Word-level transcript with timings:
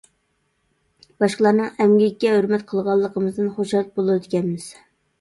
باشقىلارنىڭ 1.25 1.69
ئەمگىكىگە 1.85 2.33
ھۆرمەت 2.39 2.67
قىلغانلىقىمىزدىن 2.75 3.55
خۇشال 3.61 3.89
بولىدىكەنمىز. 3.97 4.71